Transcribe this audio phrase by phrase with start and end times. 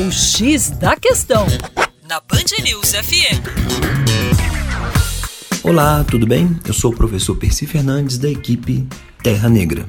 [0.00, 1.44] O X da Questão,
[2.08, 3.42] na Band News FM.
[5.64, 6.56] Olá, tudo bem?
[6.64, 8.86] Eu sou o professor Percy Fernandes da equipe
[9.24, 9.86] Terra Negra.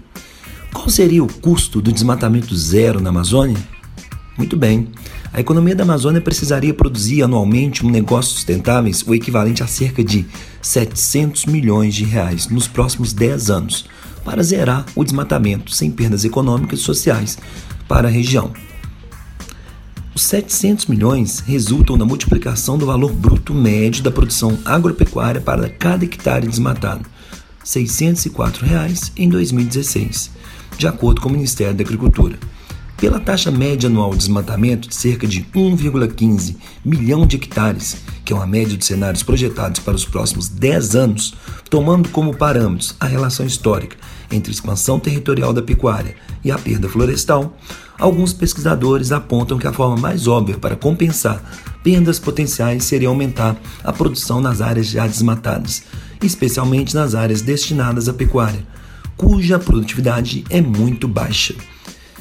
[0.73, 3.59] Qual seria o custo do desmatamento zero na Amazônia?
[4.35, 4.87] Muito bem.
[5.31, 10.25] A economia da Amazônia precisaria produzir anualmente um negócio sustentáveis o equivalente a cerca de
[10.59, 13.85] 700 milhões de reais nos próximos 10 anos,
[14.25, 17.37] para zerar o desmatamento sem perdas econômicas e sociais
[17.87, 18.51] para a região.
[20.19, 26.03] Os 700 milhões resultam da multiplicação do valor bruto médio da produção agropecuária para cada
[26.03, 27.05] hectare desmatado,
[27.63, 30.29] 604 reais em 2016,
[30.77, 32.37] de acordo com o Ministério da Agricultura.
[32.97, 37.95] Pela taxa média anual de desmatamento de cerca de 1,15 milhão de hectares,
[38.29, 41.33] que é uma média de cenários projetados para os próximos 10 anos,
[41.67, 43.97] tomando como parâmetros a relação histórica
[44.31, 47.57] entre expansão territorial da pecuária e a perda florestal,
[47.97, 51.41] alguns pesquisadores apontam que a forma mais óbvia para compensar
[51.83, 55.81] perdas potenciais seria aumentar a produção nas áreas já desmatadas,
[56.21, 58.63] especialmente nas áreas destinadas à pecuária,
[59.17, 61.55] cuja produtividade é muito baixa.